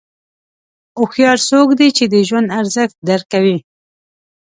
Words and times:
هوښیار 0.99 1.37
څوک 1.49 1.69
دی 1.79 1.89
چې 1.97 2.03
د 2.13 2.15
ژوند 2.27 2.47
ارزښت 2.59 2.95
درک 3.07 3.25
کوي. 3.33 3.57